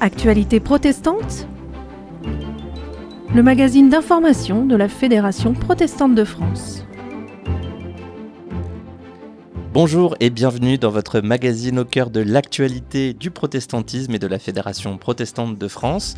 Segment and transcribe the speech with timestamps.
[0.00, 1.48] Actualité protestante
[3.34, 6.84] Le magazine d'information de la Fédération protestante de France.
[9.72, 14.38] Bonjour et bienvenue dans votre magazine au cœur de l'actualité du protestantisme et de la
[14.38, 16.14] Fédération protestante de France.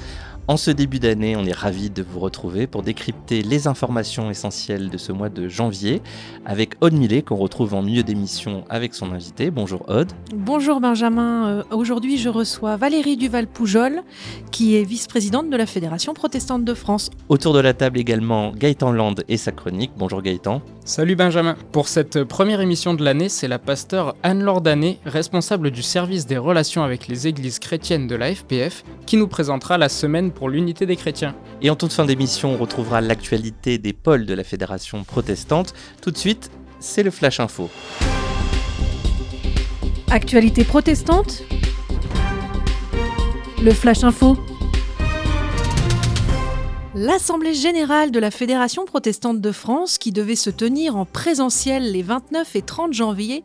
[0.50, 4.88] En ce début d'année, on est ravis de vous retrouver pour décrypter les informations essentielles
[4.88, 6.00] de ce mois de janvier
[6.46, 9.50] avec Aude Millet qu'on retrouve en milieu d'émission avec son invité.
[9.50, 10.10] Bonjour Aude.
[10.34, 11.48] Bonjour Benjamin.
[11.48, 14.00] Euh, aujourd'hui, je reçois Valérie Duval-Poujol
[14.50, 17.10] qui est vice-présidente de la Fédération protestante de France.
[17.28, 19.90] Autour de la table également Gaëtan Land et sa chronique.
[19.98, 20.62] Bonjour Gaëtan.
[20.86, 21.54] Salut Benjamin.
[21.72, 26.38] Pour cette première émission de l'année, c'est la pasteur Anne-Laure Danet, responsable du service des
[26.38, 30.86] relations avec les églises chrétiennes de la FPF, qui nous présentera la semaine pour l'unité
[30.86, 31.34] des chrétiens.
[31.60, 35.74] Et en toute fin d'émission, on retrouvera l'actualité des pôles de la Fédération protestante.
[36.00, 37.68] Tout de suite, c'est le Flash Info.
[40.10, 41.42] Actualité protestante
[43.62, 44.38] Le Flash Info
[46.94, 52.02] L'Assemblée générale de la Fédération protestante de France, qui devait se tenir en présentiel les
[52.02, 53.44] 29 et 30 janvier,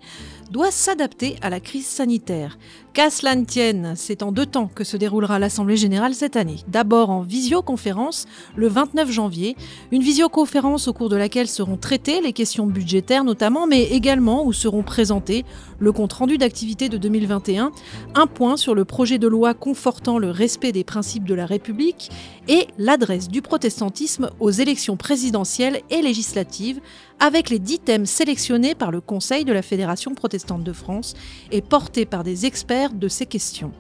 [0.51, 2.57] doit s'adapter à la crise sanitaire.
[2.93, 6.57] Qu'à cela ne tienne, c'est en deux temps que se déroulera l'Assemblée générale cette année.
[6.67, 9.55] D'abord en visioconférence le 29 janvier,
[9.91, 14.53] une visioconférence au cours de laquelle seront traitées les questions budgétaires notamment, mais également où
[14.53, 15.43] seront présentés
[15.79, 17.71] le compte-rendu d'activité de 2021,
[18.13, 22.11] un point sur le projet de loi confortant le respect des principes de la République
[22.47, 26.79] et l'adresse du protestantisme aux élections présidentielles et législatives
[27.23, 31.13] avec les dix thèmes sélectionnés par le Conseil de la Fédération protestante de France
[31.51, 33.71] et portés par des experts de ces questions.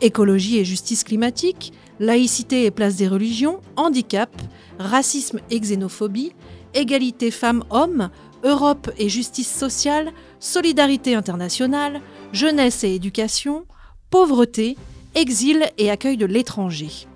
[0.00, 4.30] Écologie et justice climatique, laïcité et place des religions, handicap,
[4.78, 6.34] racisme et xénophobie,
[6.72, 8.10] égalité femmes-hommes,
[8.44, 12.00] Europe et justice sociale, solidarité internationale,
[12.32, 13.64] jeunesse et éducation,
[14.08, 14.76] pauvreté,
[15.16, 17.08] exil et accueil de l'étranger.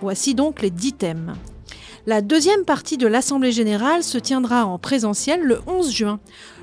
[0.00, 1.34] Voici donc les dix thèmes.
[2.08, 6.20] La deuxième partie de l'Assemblée générale se tiendra en présentiel le 11 juin.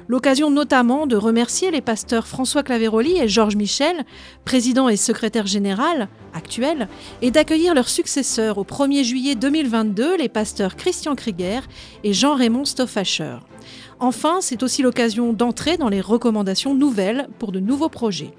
[0.07, 4.05] L'occasion notamment de remercier les pasteurs François Claveroli et Georges Michel,
[4.43, 6.87] président et secrétaire général actuel,
[7.21, 11.61] et d'accueillir leurs successeurs au 1er juillet 2022, les pasteurs Christian Krieger
[12.03, 13.37] et Jean-Raymond Stoffacher.
[13.99, 18.33] Enfin, c'est aussi l'occasion d'entrer dans les recommandations nouvelles pour de nouveaux projets.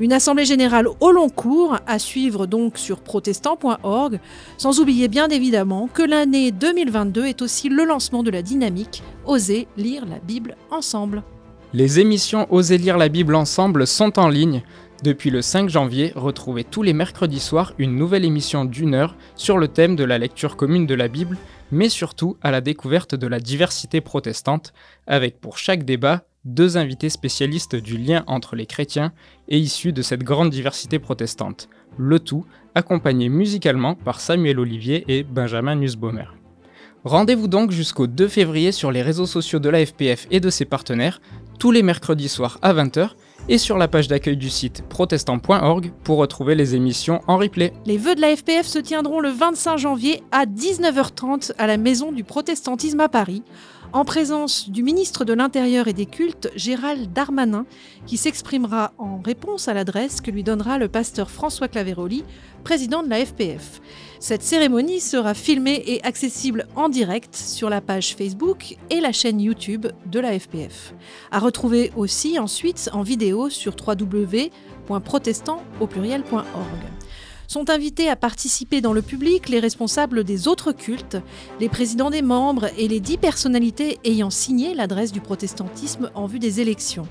[0.00, 4.18] Une assemblée générale au long cours à suivre donc sur protestant.org,
[4.58, 9.68] sans oublier bien évidemment que l'année 2022 est aussi le lancement de la dynamique Oser
[9.76, 11.22] lire la Bible ensemble.
[11.72, 14.62] Les émissions Oser lire la Bible ensemble sont en ligne.
[15.04, 19.58] Depuis le 5 janvier, retrouvez tous les mercredis soirs une nouvelle émission d'une heure sur
[19.58, 21.36] le thème de la lecture commune de la Bible,
[21.70, 24.72] mais surtout à la découverte de la diversité protestante,
[25.06, 29.12] avec pour chaque débat deux invités spécialistes du lien entre les chrétiens
[29.48, 32.44] et issus de cette grande diversité protestante, le tout
[32.74, 36.26] accompagné musicalement par Samuel Olivier et Benjamin Nussbaumer.
[37.04, 40.64] Rendez-vous donc jusqu'au 2 février sur les réseaux sociaux de la FPF et de ses
[40.64, 41.20] partenaires,
[41.58, 43.10] tous les mercredis soirs à 20h,
[43.48, 47.74] et sur la page d'accueil du site protestant.org pour retrouver les émissions en replay.
[47.84, 52.10] Les vœux de la FPF se tiendront le 25 janvier à 19h30 à la Maison
[52.10, 53.42] du Protestantisme à Paris
[53.94, 57.64] en présence du ministre de l'Intérieur et des Cultes, Gérald Darmanin,
[58.06, 62.24] qui s'exprimera en réponse à l'adresse que lui donnera le pasteur François Claveroli,
[62.64, 63.80] président de la FPF.
[64.18, 69.40] Cette cérémonie sera filmée et accessible en direct sur la page Facebook et la chaîne
[69.40, 70.92] YouTube de la FPF.
[71.30, 75.62] À retrouver aussi ensuite en vidéo sur www.protestant
[77.54, 81.18] sont invités à participer dans le public les responsables des autres cultes,
[81.60, 86.40] les présidents des membres et les dix personnalités ayant signé l'adresse du protestantisme en vue
[86.40, 87.06] des élections.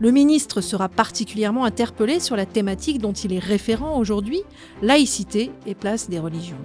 [0.00, 4.42] Le ministre sera particulièrement interpellé sur la thématique dont il est référent aujourd'hui,
[4.82, 6.58] laïcité et place des religions.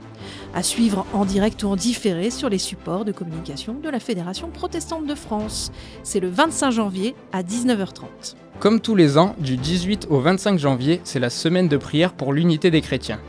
[0.55, 4.49] À suivre en direct ou en différé sur les supports de communication de la Fédération
[4.49, 5.71] protestante de France.
[6.01, 8.33] C'est le 25 janvier à 19h30.
[8.61, 12.31] Comme tous les ans, du 18 au 25 janvier, c'est la semaine de prière pour
[12.31, 13.19] l'unité des chrétiens.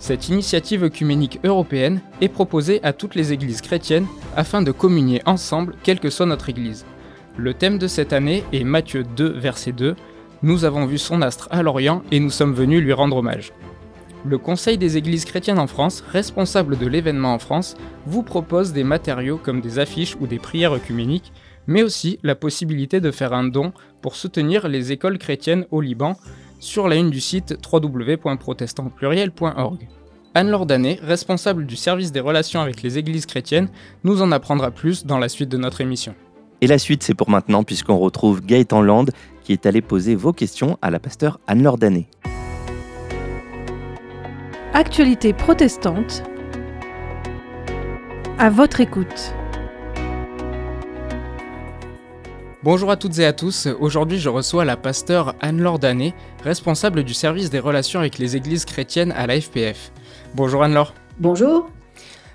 [0.00, 5.76] Cette initiative œcuménique européenne est proposée à toutes les églises chrétiennes afin de communier ensemble,
[5.84, 6.86] quelle que soit notre église.
[7.36, 9.94] Le thème de cette année est Matthieu 2, verset 2.
[10.42, 13.52] Nous avons vu son astre à l'Orient et nous sommes venus lui rendre hommage.
[14.24, 17.76] Le Conseil des Églises chrétiennes en France, responsable de l'événement en France,
[18.06, 21.32] vous propose des matériaux comme des affiches ou des prières œcuméniques,
[21.68, 26.16] mais aussi la possibilité de faire un don pour soutenir les écoles chrétiennes au Liban
[26.58, 29.88] sur la une du site www.protestantpluriel.org.
[30.34, 33.68] Anne Lordanet, responsable du service des relations avec les églises chrétiennes,
[34.04, 36.14] nous en apprendra plus dans la suite de notre émission.
[36.60, 39.06] Et la suite, c'est pour maintenant, puisqu'on retrouve Gaëtan Land,
[39.42, 41.78] qui est allé poser vos questions à la pasteur Anne-Laure
[44.72, 46.22] Actualité protestante.
[48.38, 49.34] À votre écoute.
[52.62, 56.12] Bonjour à toutes et à tous, aujourd'hui je reçois la pasteure Anne-Laure Danet,
[56.44, 59.90] responsable du service des relations avec les églises chrétiennes à la FPF.
[60.34, 60.92] Bonjour Anne-Laure.
[61.18, 61.70] Bonjour.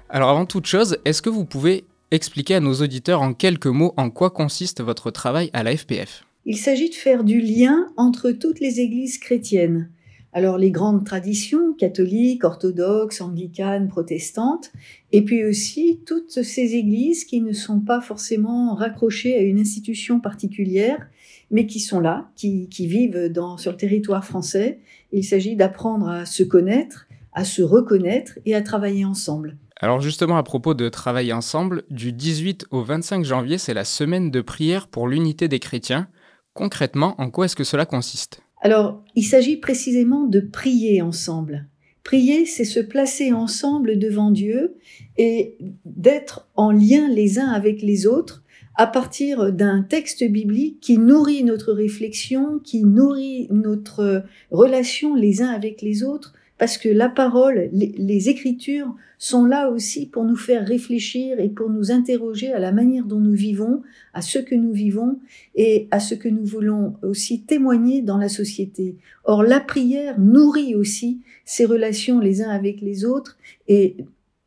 [0.10, 3.94] Alors avant toute chose, est-ce que vous pouvez expliquer à nos auditeurs en quelques mots
[3.98, 8.32] en quoi consiste votre travail à la FPF Il s'agit de faire du lien entre
[8.32, 9.92] toutes les églises chrétiennes.
[10.36, 14.70] Alors les grandes traditions catholiques, orthodoxes, anglicanes, protestantes,
[15.14, 20.20] et puis aussi toutes ces églises qui ne sont pas forcément raccrochées à une institution
[20.20, 21.08] particulière,
[21.52, 24.80] mais qui sont là, qui, vivent sur le territoire français.
[25.14, 29.56] Il s'agit d'apprendre à se connaître, à se reconnaître et à travailler ensemble.
[29.80, 34.32] Alors justement à propos de travailler ensemble, du 18 au 25 janvier, c'est la semaine
[34.32, 36.10] de prière pour l'unité des chrétiens.
[36.54, 38.45] Concrètement, en quoi est-ce que cela consiste?
[38.62, 41.68] Alors, il s'agit précisément de prier ensemble.
[42.04, 44.76] Prier, c'est se placer ensemble devant Dieu
[45.18, 48.44] et d'être en lien les uns avec les autres
[48.76, 55.50] à partir d'un texte biblique qui nourrit notre réflexion, qui nourrit notre relation les uns
[55.50, 60.66] avec les autres, parce que la parole, les, écritures sont là aussi pour nous faire
[60.66, 63.82] réfléchir et pour nous interroger à la manière dont nous vivons,
[64.14, 65.20] à ce que nous vivons
[65.56, 68.96] et à ce que nous voulons aussi témoigner dans la société.
[69.26, 73.38] Or, la prière nourrit aussi ces relations les uns avec les autres
[73.68, 73.98] et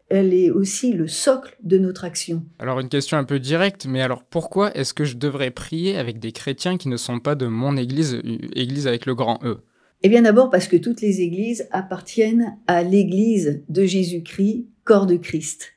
[0.09, 2.43] elle est aussi le socle de notre action.
[2.59, 6.19] Alors une question un peu directe, mais alors pourquoi est-ce que je devrais prier avec
[6.19, 8.21] des chrétiens qui ne sont pas de mon église,
[8.55, 9.59] église avec le grand E?
[10.03, 15.17] Eh bien d'abord parce que toutes les églises appartiennent à l'église de Jésus-Christ, corps de
[15.17, 15.73] Christ.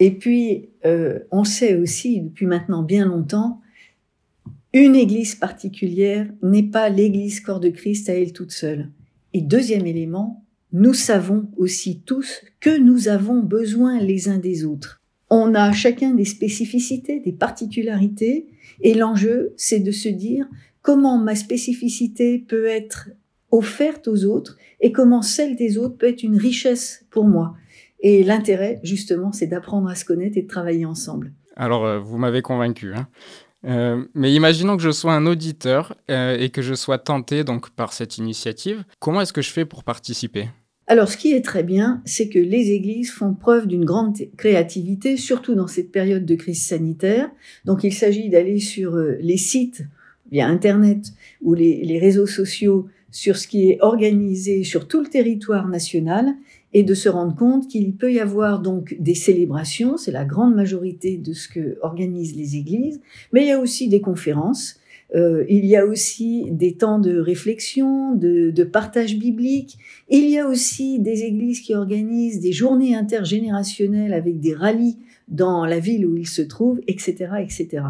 [0.00, 3.60] Et puis, euh, on sait aussi depuis maintenant bien longtemps,
[4.72, 8.90] une église particulière n'est pas l'église corps de Christ à elle toute seule.
[9.32, 15.00] Et deuxième élément, nous savons aussi tous que nous avons besoin les uns des autres.
[15.30, 18.46] On a chacun des spécificités, des particularités,
[18.82, 20.46] et l'enjeu, c'est de se dire
[20.82, 23.10] comment ma spécificité peut être
[23.50, 27.54] offerte aux autres et comment celle des autres peut être une richesse pour moi.
[28.00, 31.32] Et l'intérêt, justement, c'est d'apprendre à se connaître et de travailler ensemble.
[31.56, 32.94] Alors, euh, vous m'avez convaincu.
[32.94, 33.08] Hein
[33.64, 37.70] euh, mais imaginons que je sois un auditeur euh, et que je sois tenté donc
[37.70, 38.84] par cette initiative.
[39.00, 40.48] Comment est-ce que je fais pour participer?
[40.86, 45.16] Alors, ce qui est très bien, c'est que les églises font preuve d'une grande créativité,
[45.16, 47.30] surtout dans cette période de crise sanitaire.
[47.66, 49.82] Donc, il s'agit d'aller sur les sites
[50.30, 51.12] via Internet
[51.42, 56.34] ou les, les réseaux sociaux sur ce qui est organisé sur tout le territoire national
[56.74, 60.54] et de se rendre compte qu'il peut y avoir donc des célébrations, c'est la grande
[60.54, 63.00] majorité de ce que organisent les églises,
[63.32, 64.76] mais il y a aussi des conférences,
[65.14, 69.78] euh, il y a aussi des temps de réflexion, de, de, partage biblique,
[70.10, 75.64] il y a aussi des églises qui organisent des journées intergénérationnelles avec des rallyes dans
[75.64, 77.84] la ville où ils se trouvent, etc., etc.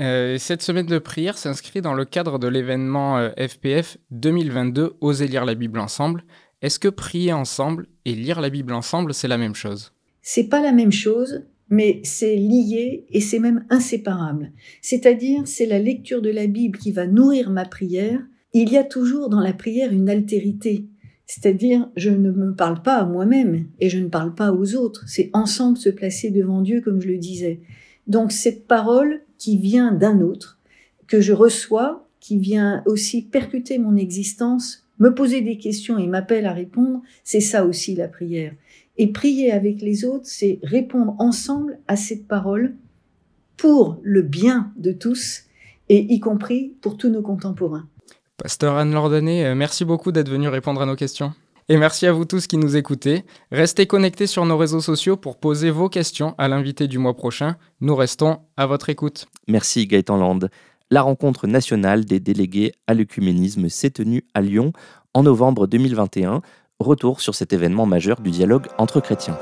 [0.00, 5.28] Euh, cette semaine de prière s'inscrit dans le cadre de l'événement FPF euh, 2022 Oser
[5.28, 6.24] lire la Bible ensemble.
[6.62, 9.92] Est-ce que prier ensemble et lire la Bible ensemble, c'est la même chose?
[10.20, 14.50] C'est pas la même chose, mais c'est lié et c'est même inséparable.
[14.82, 18.20] C'est-à-dire, c'est la lecture de la Bible qui va nourrir ma prière.
[18.52, 20.86] Il y a toujours dans la prière une altérité.
[21.26, 25.04] C'est-à-dire, je ne me parle pas à moi-même et je ne parle pas aux autres.
[25.06, 27.60] C'est ensemble se placer devant Dieu, comme je le disais.
[28.06, 30.58] Donc, cette parole qui vient d'un autre,
[31.06, 36.46] que je reçois, qui vient aussi percuter mon existence, me poser des questions et m'appelle
[36.46, 38.54] à répondre, c'est ça aussi la prière.
[38.96, 42.74] Et prier avec les autres, c'est répondre ensemble à cette parole
[43.56, 45.42] pour le bien de tous,
[45.88, 47.86] et y compris pour tous nos contemporains.
[48.36, 51.34] Pasteur Anne Lordané, euh, merci beaucoup d'être venu répondre à nos questions.
[51.68, 53.24] Et merci à vous tous qui nous écoutez.
[53.50, 57.56] Restez connectés sur nos réseaux sociaux pour poser vos questions à l'invité du mois prochain.
[57.80, 59.26] Nous restons à votre écoute.
[59.48, 60.40] Merci Gaëtan Land.
[60.90, 64.72] La rencontre nationale des délégués à l'œcuménisme s'est tenue à Lyon
[65.14, 66.42] en novembre 2021.
[66.80, 69.38] Retour sur cet événement majeur du dialogue entre chrétiens.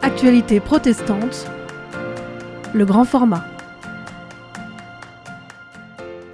[0.00, 1.46] Actualité protestante,
[2.72, 3.44] le grand format.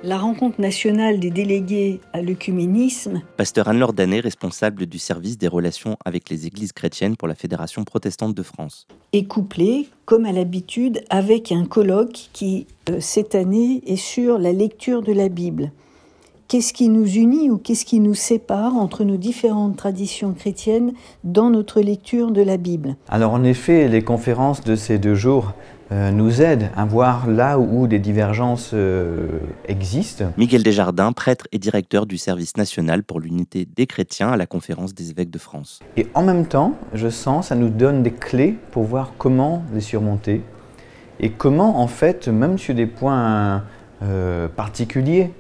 [0.03, 3.23] La rencontre nationale des délégués à l'œcuménisme.
[3.37, 7.85] Pasteur Anne-Laure Danet, responsable du service des relations avec les églises chrétiennes pour la Fédération
[7.85, 8.87] protestante de France.
[9.13, 14.53] Est couplé, comme à l'habitude, avec un colloque qui, euh, cette année, est sur la
[14.53, 15.71] lecture de la Bible.
[16.49, 20.93] Qu'est-ce qui nous unit ou qu'est-ce qui nous sépare entre nos différentes traditions chrétiennes
[21.25, 22.97] dans notre lecture de la Bible?
[23.09, 25.55] Alors en effet, les conférences de ces deux jours
[26.13, 30.27] nous aide à voir là où des divergences euh, existent.
[30.37, 34.95] Miguel Desjardins, prêtre et directeur du service national pour l'unité des chrétiens à la conférence
[34.95, 35.81] des évêques de France.
[35.97, 39.81] Et en même temps, je sens, ça nous donne des clés pour voir comment les
[39.81, 40.43] surmonter
[41.21, 43.63] et comment en fait, même sur des points
[44.03, 45.31] euh, particuliers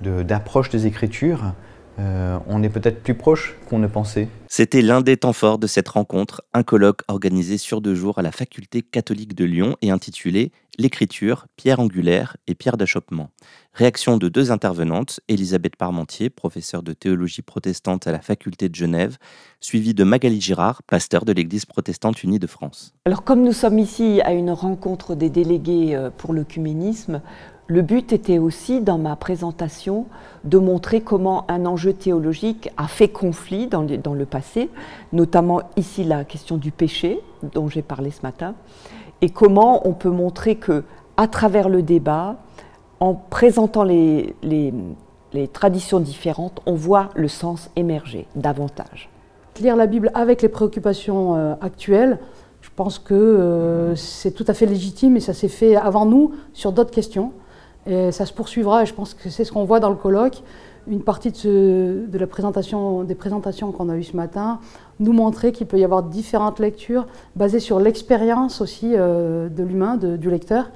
[0.00, 1.52] d'approche des Écritures,
[1.98, 4.28] euh, on est peut-être plus proche qu'on ne pensait.
[4.48, 8.22] C'était l'un des temps forts de cette rencontre, un colloque organisé sur deux jours à
[8.22, 13.28] la faculté catholique de Lyon et intitulé L'écriture, pierre angulaire et pierre d'achoppement.
[13.74, 19.18] Réaction de deux intervenantes, Elisabeth Parmentier, professeure de théologie protestante à la faculté de Genève,
[19.60, 22.94] suivie de Magali Girard, pasteur de l'Église protestante unie de France.
[23.04, 27.20] Alors comme nous sommes ici à une rencontre des délégués euh, pour l'œcuménisme,
[27.72, 30.04] le but était aussi, dans ma présentation,
[30.44, 34.68] de montrer comment un enjeu théologique a fait conflit dans, le passé,
[35.14, 37.18] notamment ici la question du péché,
[37.54, 38.54] dont j'ai parlé ce matin,
[39.22, 40.84] et comment on peut montrer que,
[41.16, 42.36] à travers le débat,
[43.00, 44.34] en présentant les,
[45.54, 49.08] traditions différentes, on voit le sens émerger davantage.
[49.62, 52.18] Lire la Bible avec les préoccupations euh, actuelles,
[52.60, 56.32] je pense que euh, c'est tout à fait légitime et ça s'est fait avant nous
[56.52, 57.32] sur d'autres questions.
[57.86, 60.42] Et ça se poursuivra, et je pense que c'est ce qu'on voit dans le colloque.
[60.88, 64.58] Une partie de, la présentation, des présentations qu'on a eues ce matin
[64.98, 69.96] nous montrait qu'il peut y avoir différentes lectures basées sur l'expérience aussi euh, de l'humain,
[69.96, 70.70] du lecteur.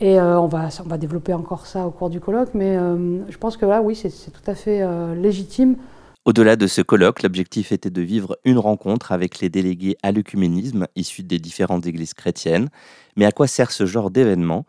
[0.00, 3.18] Et euh, on, va, on va développer encore ça au cours du colloque, mais euh,
[3.30, 4.86] je pense que là, oui, c'est tout à fait
[5.16, 5.76] légitime.
[6.24, 10.86] Au-delà de ce colloque, l'objectif était de vivre une rencontre avec les délégués à l'œcuménisme
[10.94, 12.68] issus des différentes églises chrétiennes.
[13.16, 14.66] Mais à quoi sert ce genre d'événement?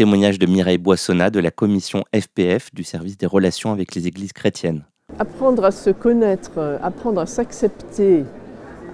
[0.00, 4.32] Témoignage de Mireille Boissonnat de la commission FPF du service des relations avec les églises
[4.32, 4.82] chrétiennes.
[5.18, 8.24] Apprendre à se connaître, apprendre à s'accepter,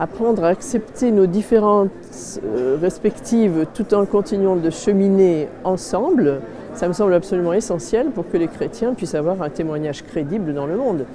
[0.00, 6.40] apprendre à accepter nos différences euh, respectives tout en continuant de cheminer ensemble,
[6.74, 10.66] ça me semble absolument essentiel pour que les chrétiens puissent avoir un témoignage crédible dans
[10.66, 11.06] le monde.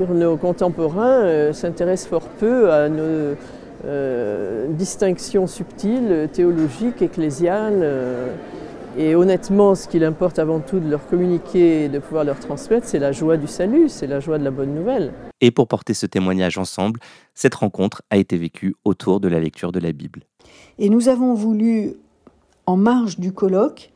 [0.00, 3.36] Nos contemporains euh, s'intéressent fort peu à nos
[3.84, 7.86] euh, distinctions subtiles, théologiques, ecclésiales.
[8.98, 12.86] Et honnêtement, ce qu'il importe avant tout de leur communiquer et de pouvoir leur transmettre,
[12.86, 15.14] c'est la joie du salut, c'est la joie de la bonne nouvelle.
[15.40, 17.00] Et pour porter ce témoignage ensemble,
[17.34, 20.24] cette rencontre a été vécue autour de la lecture de la Bible.
[20.78, 21.94] Et nous avons voulu,
[22.66, 23.90] en marge du colloque,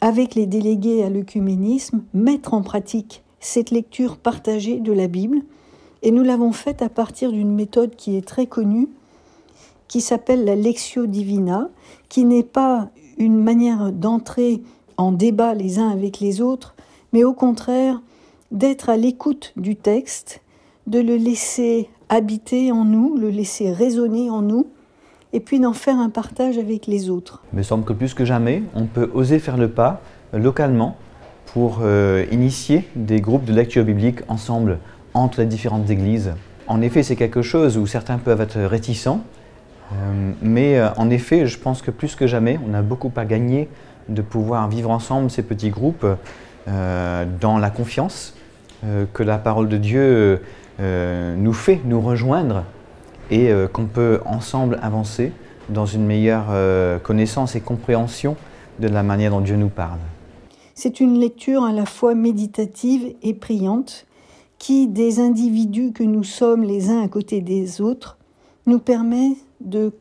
[0.00, 5.38] avec les délégués à l'œcuménisme, mettre en pratique cette lecture partagée de la Bible.
[6.02, 8.88] Et nous l'avons faite à partir d'une méthode qui est très connue,
[9.88, 11.68] qui s'appelle la Lectio Divina,
[12.08, 14.62] qui n'est pas une manière d'entrer
[14.96, 16.74] en débat les uns avec les autres,
[17.12, 18.00] mais au contraire
[18.50, 20.42] d'être à l'écoute du texte,
[20.86, 24.66] de le laisser habiter en nous, le laisser résonner en nous,
[25.32, 27.42] et puis d'en faire un partage avec les autres.
[27.52, 30.00] Il me semble que plus que jamais, on peut oser faire le pas
[30.32, 30.96] euh, localement
[31.52, 34.78] pour euh, initier des groupes de lecture biblique ensemble
[35.14, 36.32] entre les différentes églises.
[36.68, 39.20] En effet, c'est quelque chose où certains peuvent être réticents,
[39.92, 43.24] euh, mais euh, en effet, je pense que plus que jamais, on a beaucoup à
[43.24, 43.68] gagner
[44.08, 46.06] de pouvoir vivre ensemble ces petits groupes
[46.68, 48.34] euh, dans la confiance
[49.14, 50.42] que la parole de Dieu
[50.78, 52.62] nous fait nous rejoindre
[53.30, 55.32] et qu'on peut ensemble avancer
[55.70, 56.46] dans une meilleure
[57.02, 58.36] connaissance et compréhension
[58.78, 59.98] de la manière dont Dieu nous parle.
[60.74, 64.06] C'est une lecture à la fois méditative et priante
[64.58, 68.18] qui, des individus que nous sommes les uns à côté des autres,
[68.66, 69.92] nous permet de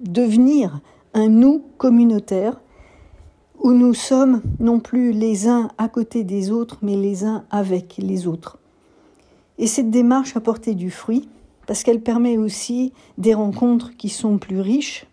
[0.00, 0.80] devenir
[1.14, 2.60] un nous communautaire
[3.60, 7.96] où nous sommes non plus les uns à côté des autres, mais les uns avec
[7.98, 8.58] les autres.
[9.58, 11.28] Et cette démarche a porté du fruit
[11.66, 15.06] parce qu'elle permet aussi des rencontres qui sont plus riches,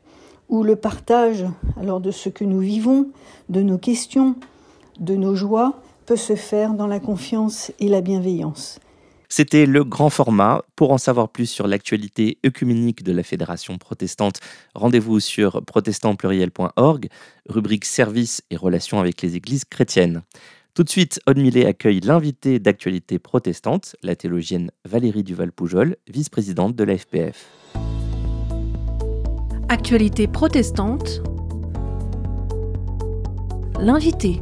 [0.49, 1.45] où le partage
[1.79, 3.07] alors de ce que nous vivons,
[3.49, 4.35] de nos questions,
[4.99, 8.79] de nos joies, peut se faire dans la confiance et la bienveillance.
[9.29, 10.63] C'était le grand format.
[10.75, 14.39] Pour en savoir plus sur l'actualité œcuménique de la Fédération protestante,
[14.73, 17.07] rendez-vous sur protestantpluriel.org,
[17.47, 20.23] rubrique Services et relations avec les églises chrétiennes.
[20.73, 26.83] Tout de suite, Aude Millet accueille l'invité d'actualité protestante, la théologienne Valérie Duval-Poujol, vice-présidente de
[26.83, 27.47] la FPF.
[29.67, 31.21] Actualité protestante.
[33.79, 34.41] L'invité.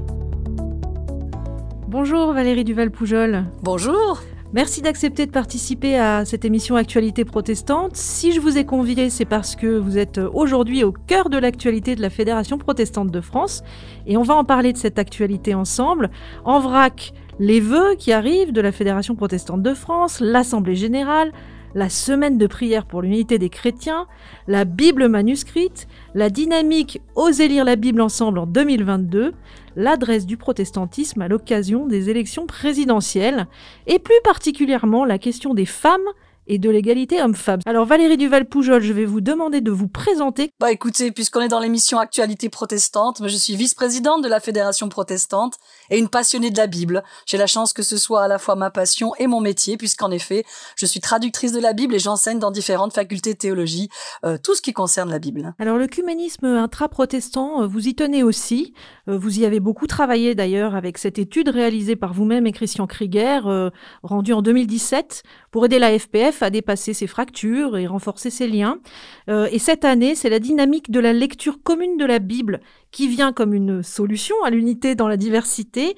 [1.88, 3.46] Bonjour Valérie Duval-Poujol.
[3.62, 4.22] Bonjour.
[4.54, 7.98] Merci d'accepter de participer à cette émission Actualité protestante.
[7.98, 11.96] Si je vous ai convié, c'est parce que vous êtes aujourd'hui au cœur de l'actualité
[11.98, 13.62] de la Fédération protestante de France.
[14.06, 16.10] Et on va en parler de cette actualité ensemble.
[16.46, 21.34] En vrac, les vœux qui arrivent de la Fédération protestante de France, l'Assemblée générale,
[21.78, 24.08] la semaine de prière pour l'unité des chrétiens,
[24.48, 29.32] la Bible manuscrite, la dynamique Oser lire la Bible ensemble en 2022,
[29.76, 33.46] l'adresse du protestantisme à l'occasion des élections présidentielles,
[33.86, 36.02] et plus particulièrement la question des femmes
[36.48, 37.60] et de l'égalité homme-femme.
[37.68, 40.50] Alors Valérie Duval-Poujol, je vais vous demander de vous présenter.
[40.60, 45.58] Bah écoutez, puisqu'on est dans l'émission Actualité protestante, je suis vice-présidente de la Fédération protestante
[45.90, 47.04] et une passionnée de la Bible.
[47.26, 50.12] J'ai la chance que ce soit à la fois ma passion et mon métier, puisqu'en
[50.12, 53.90] effet, je suis traductrice de la Bible et j'enseigne dans différentes facultés de théologie
[54.26, 55.54] euh, tout ce qui concerne la Bible.
[55.60, 58.74] Alors le cuménisme intra-protestant, euh, vous y tenez aussi.
[59.08, 62.88] Euh, vous y avez beaucoup travaillé d'ailleurs avec cette étude réalisée par vous-même et Christian
[62.88, 63.72] Krieger,
[64.04, 68.80] rendue en 2017, pour aider la FPF à dépasser ses fractures et renforcer ses liens.
[69.28, 72.62] Et cette année, c'est la dynamique de la lecture commune de la Bible
[72.98, 75.96] qui vient comme une solution à l'unité dans la diversité.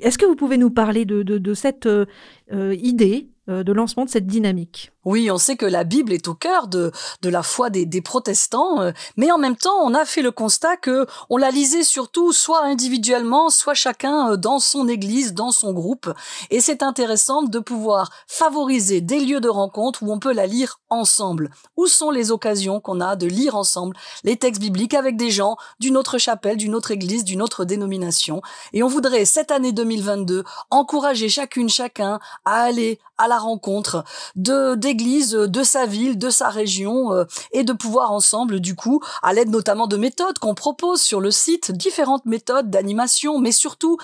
[0.00, 2.06] Est-ce que vous pouvez nous parler de, cette euh,
[2.50, 4.93] euh, idée de lancement de cette dynamique?
[5.04, 6.92] Oui, on sait que la Bible est au cœur de,
[7.22, 10.30] de la foi des, des protestants, euh, mais en même temps, on a fait le
[10.30, 15.50] constat que on la lisait surtout soit individuellement, soit chacun euh, dans son église, dans
[15.50, 16.12] son groupe.
[16.50, 20.80] Et c'est intéressant de pouvoir favoriser des lieux de rencontre où on peut la lire
[20.90, 21.50] ensemble.
[21.76, 25.56] Où sont les occasions qu'on a de lire ensemble les textes bibliques avec des gens
[25.80, 28.40] d'une autre chapelle, d'une autre église, d'une autre dénomination?
[28.72, 34.74] Et on voudrait, cette année 2022, encourager chacune, chacun à aller à la rencontre de
[34.74, 39.32] des de sa ville, de sa région, euh, et de pouvoir ensemble, du coup, à
[39.32, 43.98] l'aide notamment de méthodes qu'on propose sur le site, différentes méthodes d'animation, mais surtout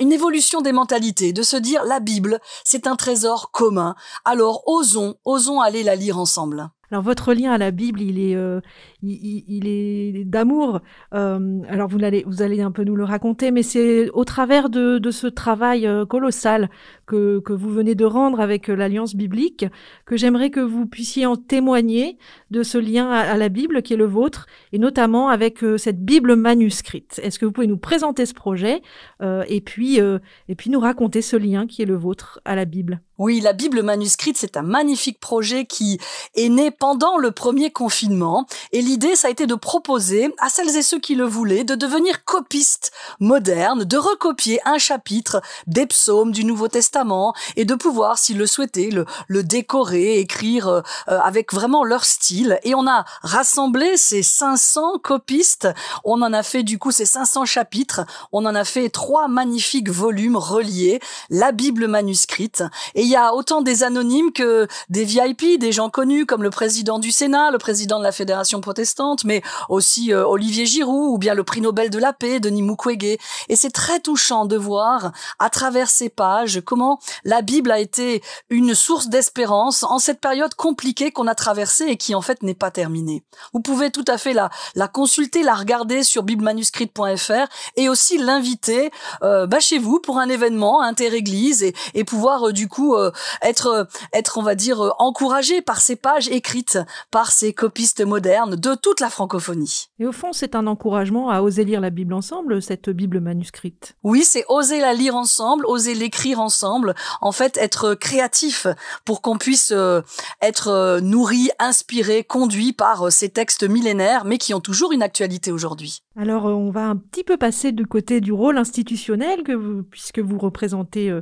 [0.00, 3.94] une évolution des mentalités, de se dire la Bible, c'est un trésor commun.
[4.24, 6.70] Alors osons, osons aller la lire ensemble.
[6.90, 8.60] Alors votre lien à la Bible, il est, euh,
[9.02, 10.80] il, est d'amour.
[11.12, 14.70] Euh, alors vous allez, vous allez un peu nous le raconter, mais c'est au travers
[14.70, 16.70] de, ce travail euh, colossal
[17.06, 19.66] que, que, vous venez de rendre avec l'Alliance biblique
[20.06, 22.16] que j'aimerais que vous puissiez en témoigner
[22.50, 26.36] de ce lien à, la Bible qui est le vôtre, et notamment avec cette Bible
[26.36, 27.20] manuscrite.
[27.22, 28.80] Est-ce que vous pouvez nous présenter ce projet
[29.20, 33.00] et puis et puis nous raconter ce lien qui est le vôtre à la Bible?
[33.18, 35.98] Oui, la Bible manuscrite, c'est un magnifique projet qui
[36.36, 38.46] est né pendant le premier confinement.
[38.70, 41.74] Et l'idée, ça a été de proposer à celles et ceux qui le voulaient de
[41.74, 48.18] devenir copistes modernes, de recopier un chapitre des psaumes du Nouveau Testament et de pouvoir,
[48.18, 52.60] s'ils le souhaitaient, le, décorer, écrire euh, euh, avec vraiment leur style.
[52.62, 55.66] Et on a rassemblé ces 500 copistes.
[56.04, 58.02] On en a fait du coup ces 500 chapitres.
[58.30, 61.00] On en a fait trois magnifiques volumes reliés,
[61.30, 62.62] la Bible manuscrite.
[62.94, 66.50] Et il y a autant des anonymes que des VIP, des gens connus comme le
[66.50, 69.40] président du Sénat, le président de la Fédération protestante, mais
[69.70, 73.16] aussi euh, Olivier Giroud ou bien le prix Nobel de la paix, Denis Mukwege.
[73.48, 78.22] Et c'est très touchant de voir à travers ces pages comment la Bible a été
[78.50, 82.52] une source d'espérance en cette période compliquée qu'on a traversée et qui en fait n'est
[82.52, 83.22] pas terminée.
[83.54, 88.90] Vous pouvez tout à fait la, la consulter, la regarder sur biblemanuscrite.fr et aussi l'inviter
[89.22, 92.97] euh, bah, chez vous pour un événement interéglise et, et pouvoir euh, du coup
[93.42, 96.78] être être on va dire encouragé par ces pages écrites
[97.10, 99.86] par ces copistes modernes de toute la francophonie.
[99.98, 103.96] Et au fond, c'est un encouragement à oser lire la Bible ensemble, cette Bible manuscrite.
[104.02, 108.66] Oui, c'est oser la lire ensemble, oser l'écrire ensemble, en fait, être créatif
[109.04, 110.02] pour qu'on puisse euh,
[110.42, 115.02] être euh, nourri, inspiré, conduit par euh, ces textes millénaires, mais qui ont toujours une
[115.02, 116.02] actualité aujourd'hui.
[116.16, 120.38] Alors, on va un petit peu passer du côté du rôle institutionnel, que puisque vous
[120.38, 121.12] représentez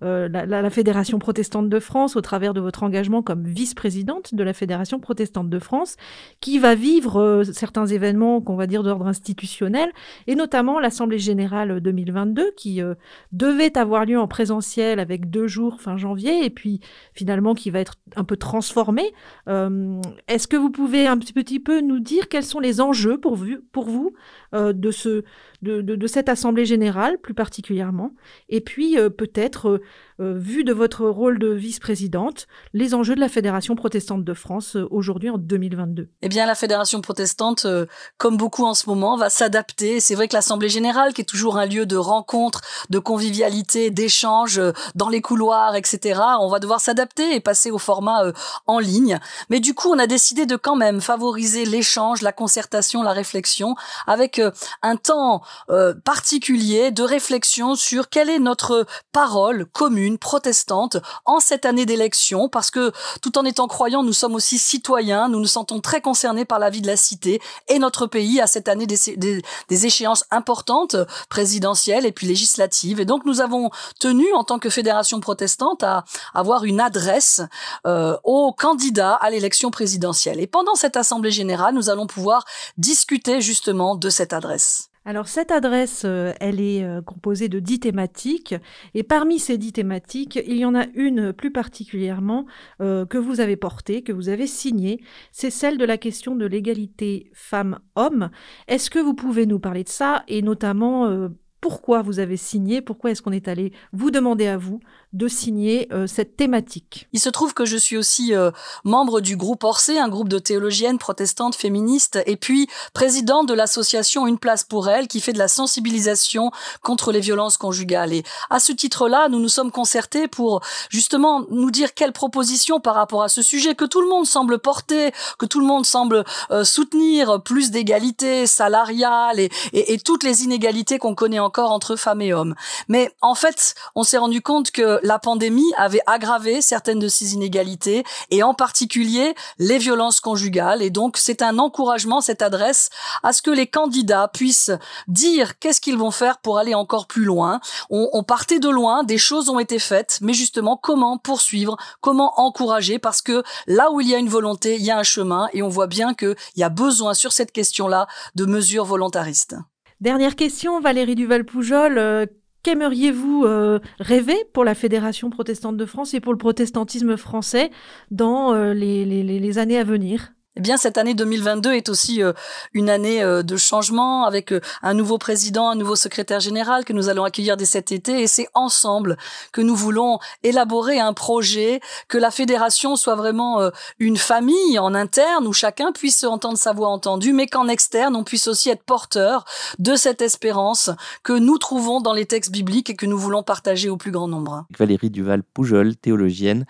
[0.00, 4.52] la, la Fédération protestante de France au travers de votre engagement comme vice-présidente de la
[4.52, 5.96] Fédération protestante de France,
[6.40, 9.90] qui va vivre euh, certains événements qu'on va dire d'ordre institutionnel,
[10.28, 12.94] et notamment l'Assemblée générale 2022, qui euh,
[13.32, 16.78] devait avoir lieu en présentiel avec deux jours fin janvier, et puis
[17.12, 19.12] finalement qui va être un peu transformée.
[19.48, 23.34] Euh, est-ce que vous pouvez un petit peu nous dire quels sont les enjeux pour
[23.34, 24.12] vous,
[24.52, 25.24] de, ce,
[25.62, 28.12] de, de, cette Assemblée générale plus particulièrement,
[28.48, 29.80] et puis peut-être
[30.18, 34.86] vu de votre rôle de vice-présidente, les enjeux de la Fédération protestante de France euh,
[34.90, 37.86] aujourd'hui en 2022 Eh bien, la Fédération protestante, euh,
[38.18, 40.00] comme beaucoup en ce moment, va s'adapter.
[40.00, 44.60] C'est vrai que l'Assemblée générale, qui est toujours un lieu de rencontre, de convivialité, d'échange
[44.94, 48.32] dans les couloirs, etc., on va devoir s'adapter et passer au format
[48.66, 49.18] en ligne.
[49.50, 53.74] Mais du coup, on a décidé de quand même favoriser l'échange, la concertation, la réflexion,
[54.06, 54.40] avec
[54.82, 61.66] un temps euh, particulier de réflexion sur quelle est notre parole commune protestante en cette
[61.66, 65.80] année d'élection, parce que tout en étant croyants, nous sommes aussi citoyens, nous nous sentons
[65.80, 69.42] très concernés par la vie de la cité et notre pays à cette année des,
[69.68, 70.96] des échéances importantes,
[71.28, 73.00] présidentielles et puis législatives.
[73.00, 77.42] Et donc nous avons tenu, en tant que fédération protestante, à avoir une adresse
[77.86, 80.40] euh, aux candidats à l'élection présidentielle.
[80.40, 82.44] Et pendant cette assemblée générale, nous allons pouvoir
[82.76, 84.90] discuter justement de cette adresse.
[85.08, 88.56] Alors cette adresse, euh, elle est euh, composée de dix thématiques
[88.92, 92.44] et parmi ces dix thématiques, il y en a une plus particulièrement
[92.80, 96.44] euh, que vous avez portée, que vous avez signée, c'est celle de la question de
[96.44, 98.30] l'égalité femmes-hommes.
[98.66, 101.28] Est-ce que vous pouvez nous parler de ça et notamment
[101.68, 104.78] pourquoi vous avez signé, pourquoi est-ce qu'on est allé vous demander à vous
[105.12, 107.08] de signer euh, cette thématique?
[107.12, 108.52] Il se trouve que je suis aussi euh,
[108.84, 114.28] membre du groupe Orsay, un groupe de théologiennes protestantes féministes, et puis présidente de l'association
[114.28, 116.52] Une place pour elles, qui fait de la sensibilisation
[116.82, 118.12] contre les violences conjugales.
[118.12, 122.94] Et à ce titre-là, nous nous sommes concertés pour justement nous dire quelles propositions par
[122.94, 126.22] rapport à ce sujet que tout le monde semble porter, que tout le monde semble
[126.52, 129.40] euh, soutenir, plus d'égalité salariale
[129.72, 132.54] et toutes les inégalités qu'on connaît encore entre femmes et hommes.
[132.88, 137.34] Mais en fait, on s'est rendu compte que la pandémie avait aggravé certaines de ces
[137.34, 140.82] inégalités et en particulier les violences conjugales.
[140.82, 142.90] Et donc, c'est un encouragement, cette adresse,
[143.22, 144.72] à ce que les candidats puissent
[145.08, 147.60] dire qu'est-ce qu'ils vont faire pour aller encore plus loin.
[147.90, 152.40] On, on partait de loin, des choses ont été faites, mais justement, comment poursuivre, comment
[152.40, 155.48] encourager, parce que là où il y a une volonté, il y a un chemin
[155.52, 159.56] et on voit bien qu'il y a besoin sur cette question-là de mesures volontaristes.
[160.00, 161.98] Dernière question, Valérie Duval-Poujol.
[161.98, 162.26] Euh,
[162.62, 167.70] Qu'aimeriez-vous euh, rêver pour la Fédération protestante de France et pour le protestantisme français
[168.10, 170.32] dans euh, les années à venir?
[170.56, 172.32] Eh bien, cette année 2022 est aussi euh,
[172.72, 176.94] une année euh, de changement avec euh, un nouveau président, un nouveau secrétaire général que
[176.94, 178.22] nous allons accueillir dès cet été.
[178.22, 179.18] Et c'est ensemble
[179.52, 185.46] que nous voulons élaborer un projet, que la fédération soit vraiment une famille en interne
[185.46, 189.44] où chacun puisse entendre sa voix entendue, mais qu'en externe, on puisse aussi être porteur
[189.78, 190.90] de cette espérance
[191.22, 194.28] que nous trouvons dans les textes bibliques et que nous voulons partager au plus grand
[194.28, 194.64] nombre.
[194.78, 196.64] Valérie Duval-Poujol, théologienne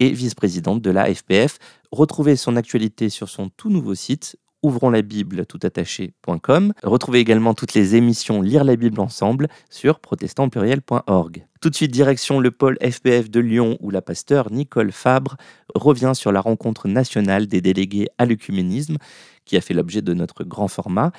[0.00, 1.58] et vice-présidente de la FPF.
[1.94, 6.72] Retrouvez son actualité sur son tout nouveau site ouvrons la Bible toutattaché.com.
[6.82, 11.46] Retrouvez également toutes les émissions Lire la Bible ensemble sur protestantpluriel.org.
[11.60, 15.36] Tout de suite, direction le pôle FPF de Lyon où la pasteur Nicole Fabre
[15.76, 18.96] revient sur la rencontre nationale des délégués à l'œcuménisme
[19.44, 21.12] qui a fait l'objet de notre grand format.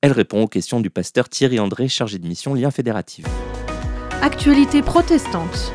[0.00, 3.26] Elle répond aux questions du pasteur Thierry André, chargé de mission Lien Fédératif.
[4.22, 5.72] Actualité protestante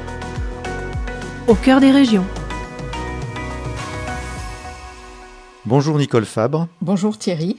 [1.47, 2.25] au cœur des régions.
[5.67, 6.67] Bonjour Nicole Fabre.
[6.81, 7.57] Bonjour Thierry.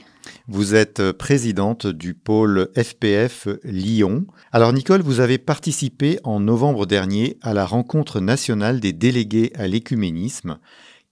[0.49, 4.25] Vous êtes présidente du pôle FPF Lyon.
[4.51, 9.67] Alors Nicole, vous avez participé en novembre dernier à la rencontre nationale des délégués à
[9.67, 10.59] l'écuménisme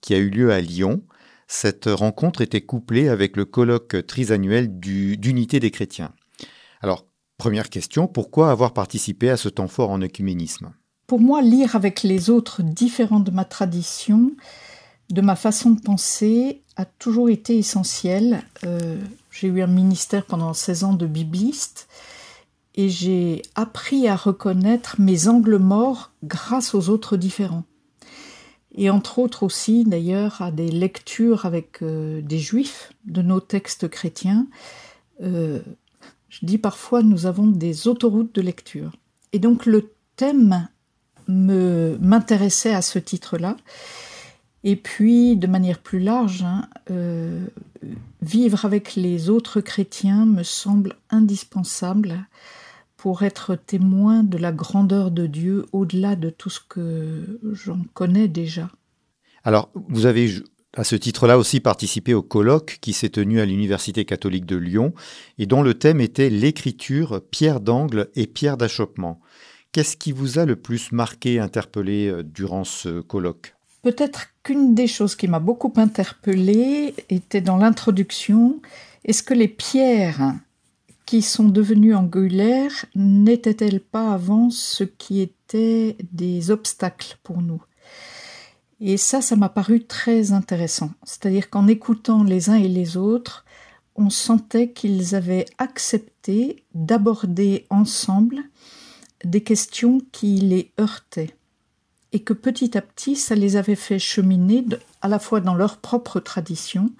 [0.02, 1.02] qui a eu lieu à Lyon.
[1.48, 6.12] Cette rencontre était couplée avec le colloque trisannuel d'unité des chrétiens.
[6.82, 7.06] Alors,
[7.38, 10.74] première question, pourquoi avoir participé à ce temps fort en œcuménisme
[11.06, 14.32] Pour moi, lire avec les autres différents de ma tradition,
[15.12, 18.42] de ma façon de penser a toujours été essentiel.
[18.64, 18.98] Euh,
[19.30, 21.86] j'ai eu un ministère pendant 16 ans de bibliste
[22.74, 27.64] et j'ai appris à reconnaître mes angles morts grâce aux autres différents.
[28.74, 33.88] Et entre autres aussi, d'ailleurs, à des lectures avec euh, des juifs de nos textes
[33.88, 34.46] chrétiens.
[35.20, 35.60] Euh,
[36.30, 38.92] je dis parfois, nous avons des autoroutes de lecture.
[39.34, 40.68] Et donc le thème
[41.28, 43.58] me m'intéressait à ce titre-là.
[44.64, 47.46] Et puis, de manière plus large, hein, euh,
[48.20, 52.26] vivre avec les autres chrétiens me semble indispensable
[52.96, 58.28] pour être témoin de la grandeur de Dieu au-delà de tout ce que j'en connais
[58.28, 58.70] déjà.
[59.42, 60.30] Alors, vous avez
[60.76, 64.94] à ce titre-là aussi participé au colloque qui s'est tenu à l'Université catholique de Lyon
[65.38, 69.20] et dont le thème était l'écriture, pierre d'angle et pierre d'achoppement.
[69.72, 73.54] Qu'est-ce qui vous a le plus marqué, interpellé euh, durant ce colloque?
[73.82, 78.60] Peut-être qu'une des choses qui m'a beaucoup interpellée était dans l'introduction.
[79.04, 80.34] Est-ce que les pierres
[81.04, 87.60] qui sont devenues angulaires n'étaient-elles pas avant ce qui était des obstacles pour nous?
[88.80, 90.92] Et ça, ça m'a paru très intéressant.
[91.02, 93.44] C'est-à-dire qu'en écoutant les uns et les autres,
[93.96, 98.38] on sentait qu'ils avaient accepté d'aborder ensemble
[99.24, 101.34] des questions qui les heurtaient
[102.12, 104.64] et que petit à petit, ça les avait fait cheminer
[105.00, 106.90] à la fois dans leur propre tradition,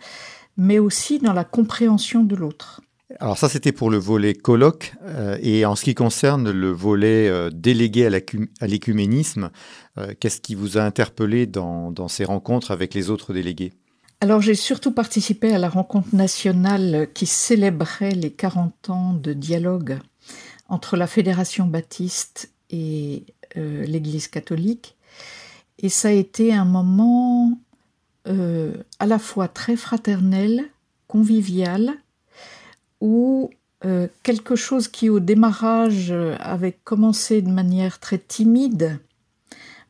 [0.56, 2.80] mais aussi dans la compréhension de l'autre.
[3.20, 4.94] Alors ça, c'était pour le volet colloque.
[5.04, 9.50] Euh, et en ce qui concerne le volet euh, délégué à l'écuménisme,
[9.98, 13.72] euh, qu'est-ce qui vous a interpellé dans, dans, ces rencontres avec les autres délégués?
[14.20, 19.98] Alors j'ai surtout participé à la rencontre nationale qui célébrait les 40 ans de dialogue
[20.68, 24.96] entre la Fédération baptiste et l'Église catholique.
[25.78, 27.58] Et ça a été un moment
[28.26, 30.64] à la fois très fraternel,
[31.08, 31.94] convivial,
[33.00, 33.50] où
[33.84, 39.00] euh, quelque chose qui au démarrage euh, avait commencé de manière très timide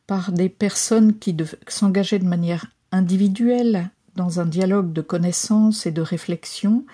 [0.07, 6.01] par des personnes qui s'engageaient de manière individuelle dans un dialogue de connaissances et de
[6.01, 6.85] réflexion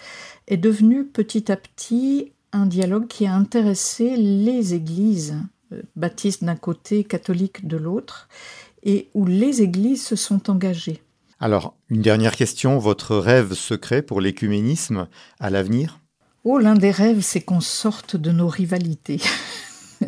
[0.47, 5.35] est devenu petit à petit un dialogue qui a intéressé les églises,
[5.71, 8.27] euh, baptistes d'un côté, catholiques de l'autre,
[8.83, 11.01] et où les églises se sont engagées.
[11.39, 15.07] Alors, une dernière question, votre rêve secret pour l'écuménisme
[15.39, 15.99] à l'avenir?
[16.43, 19.21] Oh, l'un des rêves, c'est qu'on sorte de nos rivalités.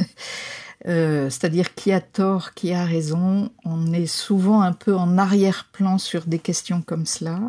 [0.88, 3.52] Euh, c'est-à-dire qui a tort, qui a raison?
[3.64, 7.40] On est souvent un peu en arrière-plan sur des questions comme cela.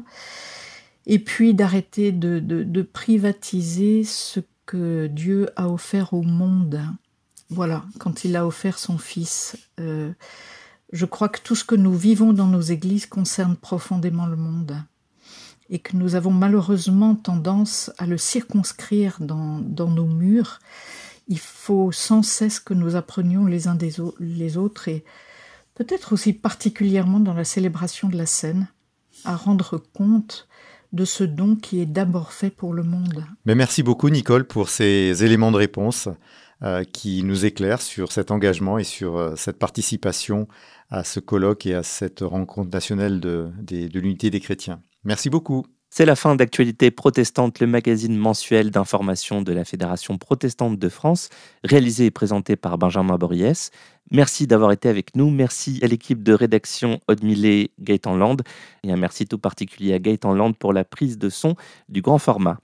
[1.06, 6.82] Et puis d'arrêter de, privatiser ce que Dieu a offert au monde.
[7.52, 9.58] Voilà, quand il a offert son Fils.
[9.78, 10.12] Euh,
[10.90, 14.76] je crois que tout ce que nous vivons dans nos églises concerne profondément le monde
[15.68, 20.60] et que nous avons malheureusement tendance à le circonscrire dans, nos murs,
[21.28, 25.04] il faut sans cesse que nous apprenions les uns des les autres et
[25.74, 28.68] peut-être aussi particulièrement dans la célébration de la scène,
[29.24, 30.48] à rendre compte
[30.92, 33.24] de ce don qui est d'abord fait pour le monde.
[33.46, 36.08] Mais merci beaucoup Nicole pour ces éléments de réponse
[36.62, 40.48] euh, qui nous éclairent sur cet engagement et sur euh, cette participation
[40.90, 43.50] à ce colloque et à cette rencontre nationale de
[43.94, 44.80] l'unité des chrétiens.
[45.04, 45.64] Merci beaucoup.
[45.94, 51.28] C'est la fin d'Actualité protestante, le magazine mensuel d'information de la Fédération protestante de France,
[51.64, 53.70] réalisé et présenté par Benjamin Boriès.
[54.10, 55.28] Merci d'avoir été avec nous.
[55.28, 58.38] Merci à l'équipe de rédaction Aude Millet, Gaëtan Land.
[58.84, 61.56] Et un merci tout particulier à Gaëtan Land pour la prise de son
[61.90, 62.58] du grand format.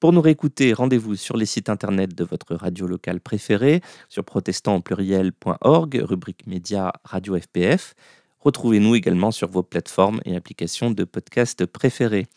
[0.00, 6.00] Pour nous réécouter, rendez-vous sur les sites internet de votre radio locale préférée, sur protestantpluriel.org,
[6.04, 7.94] rubrique média Radio FPF.
[8.38, 12.28] Retrouvez-nous également sur vos plateformes et applications de podcast préférées.